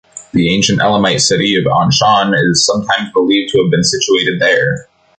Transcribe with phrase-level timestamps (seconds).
[0.33, 4.87] The ancient Elamite city of Anshan is sometimes believed to have been situated there.